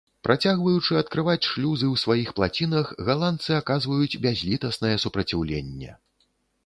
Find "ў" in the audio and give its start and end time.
1.89-1.95